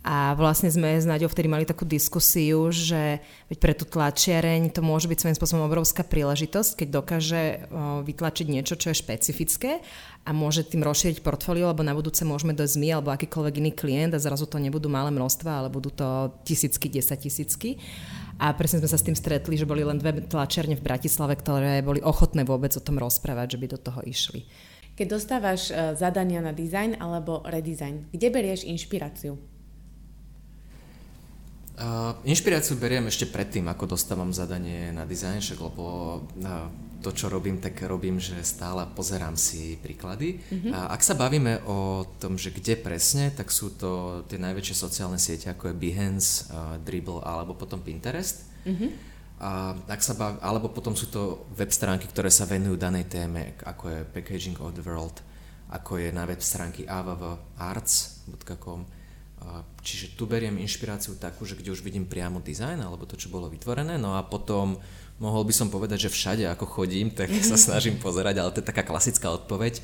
[0.07, 3.19] A vlastne sme s Naďou vtedy mali takú diskusiu, že
[3.51, 7.67] veď pre tú tlačiareň to môže byť svojím spôsobom obrovská príležitosť, keď dokáže
[8.07, 9.83] vytlačiť niečo, čo je špecifické
[10.23, 14.15] a môže tým rozšíriť portfólio, lebo na budúce môžeme dojsť my alebo akýkoľvek iný klient
[14.15, 17.75] a zrazu to nebudú malé množstva, ale budú to tisícky, desaťtisícky.
[18.39, 21.83] A presne sme sa s tým stretli, že boli len dve tlačiarne v Bratislave, ktoré
[21.83, 24.47] boli ochotné vôbec o tom rozprávať, že by do toho išli.
[24.95, 29.56] Keď dostávaš e, zadania na design alebo redesign, kde berieš inšpiráciu?
[31.77, 35.85] Uh, inšpiráciu beriem ešte predtým, ako dostávam zadanie na design, však lebo
[36.41, 36.73] uh,
[37.05, 40.41] to, čo robím, tak robím, že stále pozerám si príklady.
[40.41, 40.73] Mm-hmm.
[40.73, 45.21] A ak sa bavíme o tom, že kde presne, tak sú to tie najväčšie sociálne
[45.21, 48.49] siete, ako je Behance, uh, Dribble alebo potom Pinterest.
[48.65, 48.89] Mm-hmm.
[49.37, 53.53] A ak sa bav, alebo potom sú to web stránky, ktoré sa venujú danej téme,
[53.61, 55.21] ako je Packaging of the World,
[55.69, 58.96] ako je na web stránky avvarts.com.
[59.85, 63.47] Čiže tu beriem inšpiráciu takú, že kde už vidím priamo dizajn alebo to, čo bolo
[63.47, 64.75] vytvorené, no a potom
[65.17, 68.69] Mohol by som povedať, že všade ako chodím, tak sa snažím pozerať, ale to je
[68.69, 69.81] taká klasická odpoveď.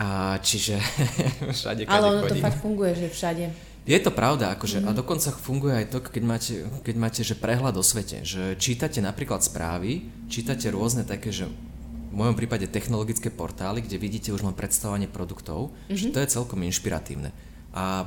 [0.00, 0.80] A čiže
[1.56, 2.44] všade, Ale ono chodím.
[2.44, 3.44] to fakt funguje, že všade.
[3.88, 4.86] Je to pravda, akože, mm.
[4.86, 9.00] a dokonca funguje aj to, keď máte, keď máte že prehľad o svete, že čítate
[9.00, 14.52] napríklad správy, čítate rôzne také, že v mojom prípade technologické portály, kde vidíte už len
[14.52, 15.96] predstavovanie produktov, mm-hmm.
[15.96, 16.12] že mhm.
[16.12, 17.32] to je celkom inšpiratívne.
[17.72, 18.04] A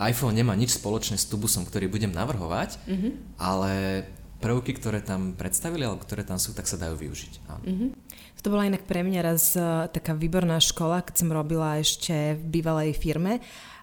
[0.00, 3.12] iPhone nemá nič spoločné s tubusom, ktorý budem navrhovať, mm-hmm.
[3.36, 3.72] ale
[4.40, 7.32] prvky, ktoré tam predstavili, alebo ktoré tam sú, tak sa dajú využiť.
[7.62, 7.90] Mm-hmm.
[8.42, 12.58] To bola inak pre mňa raz uh, taká výborná škola, keď som robila ešte v
[12.58, 13.38] bývalej firme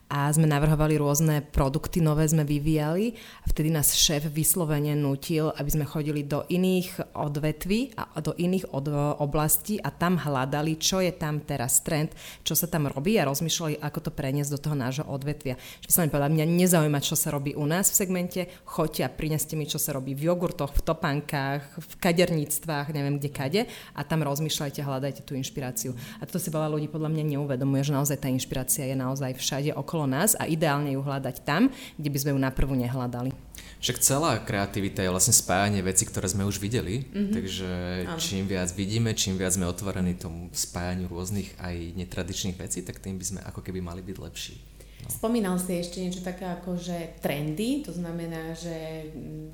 [0.10, 3.13] a sme navrhovali rôzne produkty, nové sme vyvíjali
[3.50, 8.88] vtedy nás šéf vyslovene nutil, aby sme chodili do iných odvetví a do iných od,
[9.19, 13.84] oblastí a tam hľadali, čo je tam teraz trend, čo sa tam robí a rozmýšľali,
[13.84, 15.60] ako to preniesť do toho nášho odvetvia.
[15.84, 19.58] Že som povedala, mňa nezaujíma, čo sa robí u nás v segmente, choďte a prineste
[19.58, 23.62] mi, čo sa robí v jogurtoch, v topankách, v kaderníctvách, neviem kde kade
[23.98, 25.98] a tam rozmýšľajte, hľadajte tú inšpiráciu.
[26.22, 29.76] A to si veľa ľudí podľa mňa neuvedomuje, že naozaj tá inšpirácia je naozaj všade
[29.76, 31.67] okolo okolo nás a ideálne ju hľadať tam,
[31.99, 33.35] kde by sme ju naprvu nehľadali.
[33.83, 37.35] Však celá kreativita je vlastne spájanie veci, ktoré sme už videli, mm-hmm.
[37.35, 37.69] takže
[38.07, 38.19] Áno.
[38.19, 43.19] čím viac vidíme, čím viac sme otvorení tomu spájaniu rôznych aj netradičných vecí, tak tým
[43.19, 44.55] by sme ako keby mali byť lepší.
[45.03, 45.07] No.
[45.12, 49.47] Spomínal si ešte niečo také ako, že trendy, to znamená, že mm,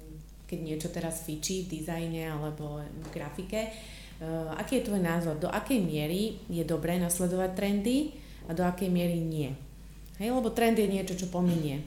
[0.45, 5.37] keď niečo teraz fičí v dizajne alebo v grafike, uh, aký je tvoj názor?
[5.37, 8.17] Do akej miery je dobré nasledovať trendy
[8.49, 9.53] a do akej miery nie?
[10.15, 11.83] Hej, lebo trend je niečo, čo pominie.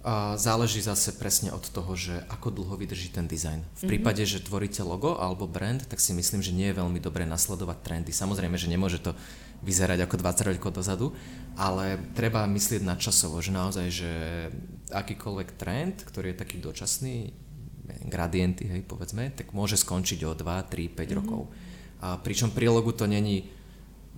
[0.00, 3.60] A záleží zase presne od toho, že ako dlho vydrží ten dizajn.
[3.60, 3.90] V mm-hmm.
[3.92, 7.84] prípade, že tvoríte logo alebo brand, tak si myslím, že nie je veľmi dobré nasledovať
[7.84, 8.08] trendy.
[8.08, 9.12] Samozrejme, že nemôže to
[9.60, 11.12] vyzerať ako 20 rokov dozadu,
[11.52, 14.12] ale treba myslieť na časovo, že naozaj, že
[14.88, 17.36] akýkoľvek trend, ktorý je taký dočasný,
[18.08, 21.18] gradienty, hej, povedzme, tak môže skončiť o 2, 3, 5 mm-hmm.
[21.20, 21.52] rokov.
[22.00, 23.52] A pričom pri logu to není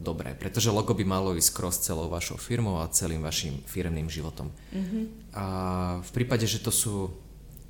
[0.02, 4.50] dobré, pretože logo by malo ísť cross celou vašou firmou a celým vašim firmným životom.
[4.74, 5.04] Mm-hmm.
[5.38, 5.46] A
[6.02, 7.14] v prípade, že to sú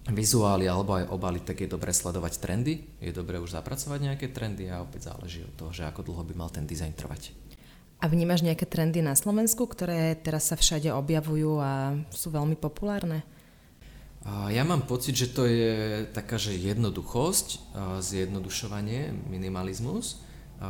[0.08, 4.66] vizuály alebo aj obaly, tak je dobré sledovať trendy, je dobré už zapracovať nejaké trendy
[4.66, 7.30] a opäť záleží od toho, že ako dlho by mal ten dizajn trvať.
[8.02, 13.22] A vnímaš nejaké trendy na Slovensku, ktoré teraz sa všade objavujú a sú veľmi populárne?
[14.26, 20.18] Ja mám pocit, že to je taká, že jednoduchosť, zjednodušovanie, minimalizmus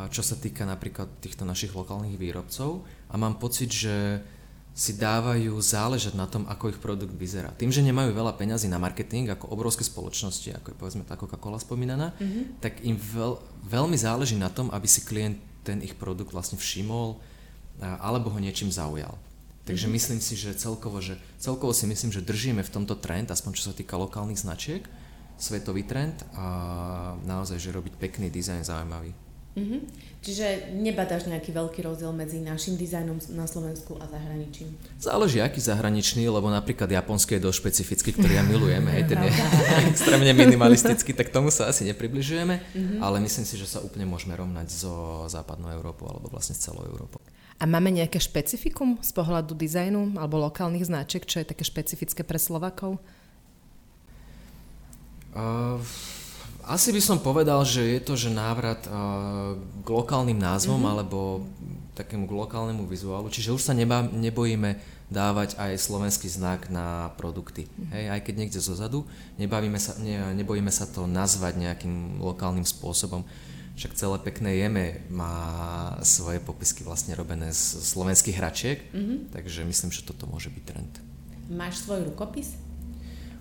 [0.08, 4.24] čo sa týka napríklad týchto našich lokálnych výrobcov a mám pocit, že
[4.72, 7.52] si dávajú záležať na tom, ako ich produkt vyzerá.
[7.52, 11.60] Tým, že nemajú veľa peňazí na marketing, ako obrovské spoločnosti, ako je povedzme tá Coca-Cola
[11.60, 12.64] spomínaná, mm-hmm.
[12.64, 13.36] tak im veľ,
[13.68, 17.20] veľmi záleží na tom, aby si klient ten ich produkt vlastne všimol
[17.84, 19.12] alebo ho niečím zaujal.
[19.68, 19.96] Takže mm-hmm.
[20.00, 23.68] myslím si, že celkovo, že celkovo si myslím, že držíme v tomto trend, aspoň čo
[23.68, 24.88] sa týka lokálnych značiek,
[25.36, 26.46] svetový trend a
[27.28, 29.12] naozaj, že robiť pekný dizajn zaujímavý.
[29.52, 29.80] Mm-hmm.
[30.22, 34.70] Čiže nebadáš nejaký veľký rozdiel medzi našim dizajnom na Slovensku a zahraničím?
[34.96, 39.30] Záleží aký zahraničný, lebo napríklad japonský je dosť špecifický, ktorý ja milujem, hej, ten je
[39.92, 42.98] extrémne minimalistický, tak tomu sa asi nepribližujeme, mm-hmm.
[43.02, 46.86] ale myslím si, že sa úplne môžeme rovnať so západnou Európou alebo vlastne s celou
[46.86, 47.20] Európou.
[47.60, 52.40] A máme nejaké špecifikum z pohľadu dizajnu alebo lokálnych značiek, čo je také špecifické pre
[52.40, 53.02] Slovakov?
[55.32, 55.78] Uh,
[56.72, 59.52] asi by som povedal, že je to, že návrat uh,
[59.84, 60.92] k lokálnym názvom mm-hmm.
[60.96, 61.44] alebo
[61.92, 64.80] takému k lokálnemu vizuálu, čiže už sa neba, nebojíme
[65.12, 67.68] dávať aj slovenský znak na produkty.
[67.68, 67.92] Mm-hmm.
[67.92, 69.04] Hej, aj keď niekde zozadu,
[69.36, 73.20] nebavíme sa, ne, nebojíme sa to nazvať nejakým lokálnym spôsobom.
[73.76, 75.36] Však celé pekné jeme má
[76.00, 79.36] svoje popisky vlastne robené z slovenských hračiek, mm-hmm.
[79.36, 80.92] takže myslím, že toto môže byť trend.
[81.52, 82.56] Máš svoj rukopis?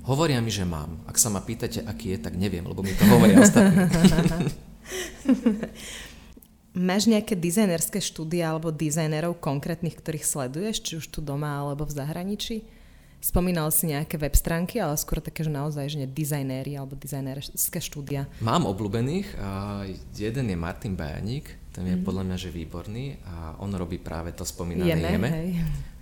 [0.02, 1.06] Hovoria mi, že mám.
[1.06, 3.86] Ak sa ma pýtate, aký je, tak neviem, lebo mi to hovoria ostatní.
[6.72, 11.94] Máš nejaké dizajnerské štúdie alebo dizajnerov konkrétnych, ktorých sleduješ, či už tu doma alebo v
[11.94, 12.64] zahraničí?
[13.22, 18.26] Spomínal si nejaké web stránky, ale skôr také, že naozaj, že dizajnéri alebo dizajnerské štúdia.
[18.42, 19.38] Mám obľúbených.
[20.18, 22.08] jeden je Martin Bajaník, ten je mm.
[22.08, 25.12] podľa mňa že výborný a on robí práve to spomínané Jeme.
[25.14, 25.30] Jeme.
[25.30, 25.50] Hej.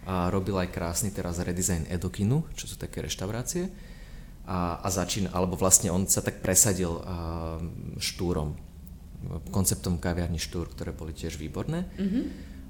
[0.08, 3.89] A robil aj krásny teraz redesign Edokinu, čo sú také reštaurácie
[4.50, 6.98] a, a začína, alebo vlastne on sa tak presadil
[8.02, 8.58] štúrom.
[9.52, 11.86] konceptom kaviarni Štúr, ktoré boli tiež výborné.
[12.00, 12.24] Mm-hmm.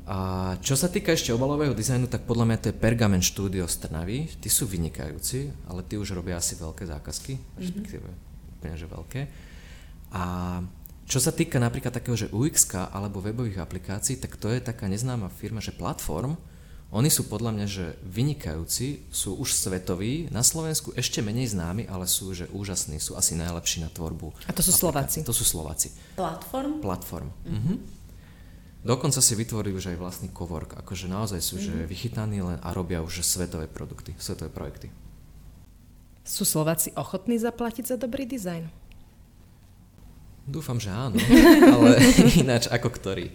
[0.09, 0.17] A
[0.65, 4.25] čo sa týka ešte obalového dizajnu, tak podľa mňa to je Pergamen Studio z Trnavy.
[4.41, 7.59] Tí sú vynikajúci, ale tí už robia asi veľké zákazky, mm-hmm.
[7.61, 8.07] respektíve
[8.57, 9.21] úplne že veľké.
[10.17, 10.23] A
[11.05, 15.29] čo sa týka napríklad takého, že UX alebo webových aplikácií, tak to je taká neznáma
[15.29, 16.33] firma, že Platform,
[16.89, 22.09] oni sú podľa mňa, že vynikajúci, sú už svetoví, na Slovensku ešte menej známi, ale
[22.09, 24.33] sú že úžasní, sú asi najlepší na tvorbu.
[24.49, 25.21] A to sú Slováci?
[25.21, 25.93] To sú Slováci.
[26.17, 26.81] Platform?
[26.81, 27.29] Platform.
[27.29, 27.53] Mm-hmm.
[27.53, 27.77] Mm-hmm.
[28.79, 31.67] Dokonca si vytvorili už aj vlastný cowork, akože naozaj sú mm-hmm.
[31.69, 31.89] že mhm.
[31.93, 34.89] vychytaní len a robia už svetové produkty, svetové projekty.
[36.25, 38.65] Sú Slováci ochotní zaplatiť za dobrý dizajn?
[40.49, 41.21] Dúfam, že áno,
[41.77, 42.01] ale
[42.41, 43.29] ináč ako ktorý.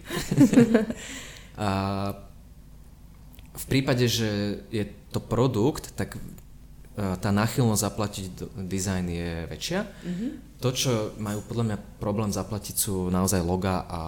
[1.55, 1.69] a
[3.55, 4.83] v prípade, že je
[5.15, 6.19] to produkt, tak e,
[6.95, 8.25] tá náchylnosť zaplatiť
[8.59, 9.79] dizajn je väčšia.
[9.83, 10.31] Mm-hmm.
[10.63, 14.01] To, čo majú podľa mňa problém zaplatiť sú naozaj loga a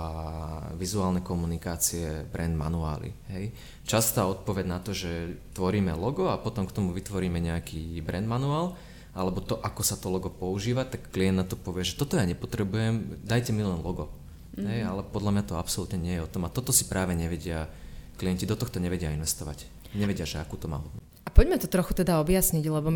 [0.79, 3.12] vizuálne komunikácie, brand manuály.
[3.29, 3.51] Hej.
[3.83, 8.79] Častá odpoveď na to, že tvoríme logo a potom k tomu vytvoríme nejaký brand manuál,
[9.12, 12.23] alebo to, ako sa to logo používa, tak klient na to povie, že toto ja
[12.23, 14.10] nepotrebujem, dajte mi len logo.
[14.55, 14.65] Mm-hmm.
[14.65, 16.47] Hej, ale podľa mňa to absolútne nie je o tom.
[16.47, 17.69] A toto si práve nevedia
[18.17, 19.69] klienti do tohto nevedia investovať.
[19.95, 21.06] Nevedia, že akú to má hodnotu.
[21.23, 22.88] A poďme to trochu teda objasniť, lebo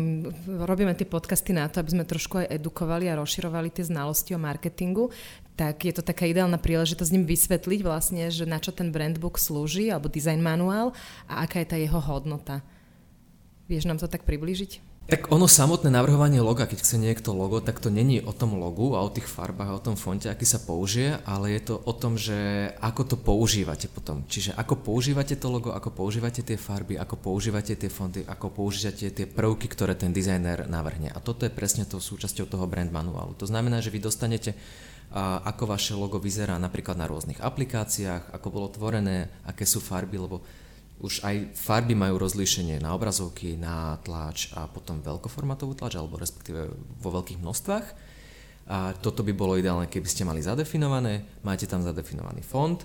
[0.64, 4.40] robíme tie podcasty na to, aby sme trošku aj edukovali a rozširovali tie znalosti o
[4.40, 5.12] marketingu,
[5.52, 9.92] tak je to taká ideálna príležitosť ním vysvetliť vlastne, že na čo ten brandbook slúži,
[9.92, 10.96] alebo design manuál
[11.28, 12.64] a aká je tá jeho hodnota.
[13.68, 14.91] Vieš nám to tak priblížiť?
[15.12, 18.96] Tak ono samotné navrhovanie loga, keď chce niekto logo, tak to není o tom logu
[18.96, 21.92] a o tých farbách a o tom fonte, aký sa použije, ale je to o
[21.92, 24.24] tom, že ako to používate potom.
[24.24, 29.12] Čiže ako používate to logo, ako používate tie farby, ako používate tie fonty, ako používate
[29.12, 31.12] tie prvky, ktoré ten dizajner navrhne.
[31.12, 33.36] A toto je presne to súčasťou toho brand manuálu.
[33.36, 34.56] To znamená, že vy dostanete
[35.44, 40.40] ako vaše logo vyzerá napríklad na rôznych aplikáciách, ako bolo tvorené, aké sú farby, lebo
[41.02, 46.70] už aj farby majú rozlíšenie na obrazovky, na tlač a potom veľkoformátovú tlač, alebo respektíve
[47.02, 47.86] vo veľkých množstvách.
[48.70, 52.78] A toto by bolo ideálne, keby ste mali zadefinované, máte tam zadefinovaný fond,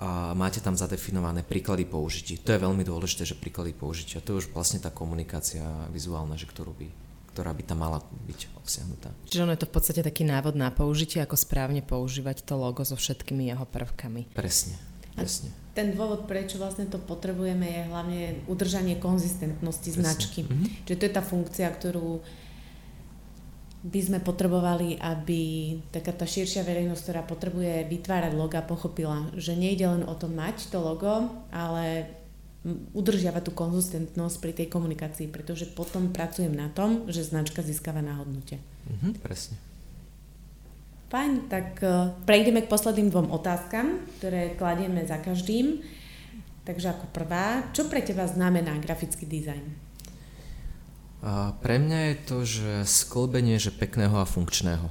[0.00, 2.40] a máte tam zadefinované príklady použití.
[2.40, 4.24] To je veľmi dôležité, že príklady použitia.
[4.24, 5.60] To je už vlastne tá komunikácia
[5.92, 6.88] vizuálna, že ktorú by,
[7.36, 9.12] ktorá by tam mala byť obsiahnutá.
[9.28, 12.80] Čiže ono je to v podstate taký návod na použitie, ako správne používať to logo
[12.80, 14.32] so všetkými jeho prvkami.
[14.32, 14.80] Presne,
[15.20, 20.42] presne ten dôvod, prečo vlastne to potrebujeme, je hlavne udržanie konzistentnosti značky.
[20.42, 20.84] Mm-hmm.
[20.86, 22.18] Čiže to je tá funkcia, ktorú
[23.80, 25.40] by sme potrebovali, aby
[25.88, 30.68] taká tá širšia verejnosť, ktorá potrebuje vytvárať loga, pochopila, že nejde len o to mať
[30.68, 32.12] to logo, ale
[32.92, 38.20] udržiava tú konzistentnosť pri tej komunikácii, pretože potom pracujem na tom, že značka získava na
[38.20, 38.60] hodnote.
[38.60, 39.56] Mm-hmm, presne.
[41.10, 45.82] Fajn, tak e, prejdeme k posledným dvom otázkam, ktoré kladieme za každým.
[46.62, 49.90] Takže ako prvá, čo pre teba znamená grafický dizajn?
[51.26, 54.86] A pre mňa je to, že sklbenie že pekného a funkčného.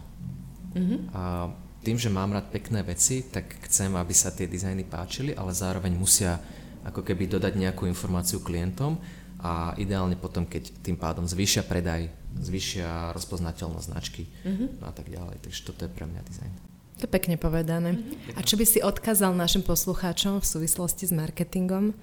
[0.76, 1.00] Uh-huh.
[1.16, 1.50] A
[1.88, 5.96] tým, že mám rád pekné veci, tak chcem, aby sa tie dizajny páčili, ale zároveň
[5.96, 6.36] musia
[6.84, 9.00] ako keby dodať nejakú informáciu klientom
[9.40, 14.84] a ideálne potom, keď tým pádom zvýšia predaj, zvýšia rozpoznateľnosť značky mm-hmm.
[14.84, 15.40] a tak ďalej.
[15.42, 16.52] Takže toto je pre mňa dizajn.
[17.00, 17.96] To je pekne povedané.
[17.96, 18.36] Mm-hmm.
[18.36, 21.96] A čo by si odkázal našim poslucháčom v súvislosti s marketingom?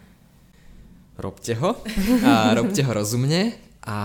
[1.17, 1.81] Robte ho
[2.25, 3.99] a robte ho rozumne, a,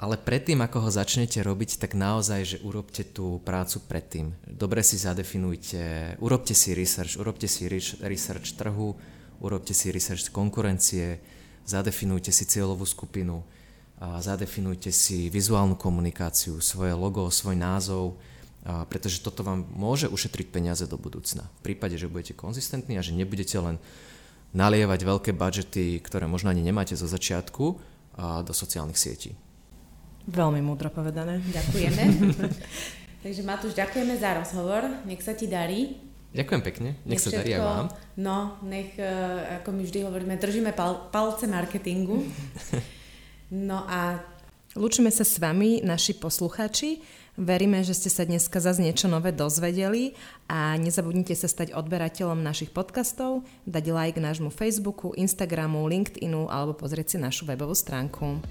[0.00, 4.32] ale predtým, ako ho začnete robiť, tak naozaj, že urobte tú prácu predtým.
[4.48, 7.68] Dobre si zadefinujte, urobte si research, urobte si
[8.00, 8.96] research trhu,
[9.44, 11.20] urobte si research konkurencie,
[11.68, 13.44] zadefinujte si cieľovú skupinu,
[14.00, 18.16] zadefinujte si vizuálnu komunikáciu, svoje logo, svoj názov,
[18.88, 21.44] pretože toto vám môže ušetriť peniaze do budúcna.
[21.60, 23.76] V prípade, že budete konzistentní a že nebudete len
[24.56, 27.64] nalievať veľké budžety, ktoré možno ani nemáte zo začiatku,
[28.18, 29.30] do sociálnych sietí.
[30.26, 31.38] Veľmi múdro povedané.
[31.38, 32.02] Ďakujeme.
[33.24, 34.84] Takže Matúš, ďakujeme za rozhovor.
[35.06, 36.07] Nech sa ti darí.
[36.28, 37.86] Ďakujem pekne, nech, nech sa darí aj vám.
[38.20, 39.08] No, nech, e,
[39.60, 42.20] ako my vždy hovoríme, držíme pal, palce marketingu.
[43.48, 44.20] No a...
[44.76, 47.00] Lúčime sa s vami, naši poslucháči.
[47.38, 50.12] Veríme, že ste sa dneska zase niečo nové dozvedeli
[50.50, 57.14] a nezabudnite sa stať odberateľom našich podcastov, dať like nášmu Facebooku, Instagramu, LinkedInu alebo pozrieť
[57.14, 58.42] si našu webovú stránku.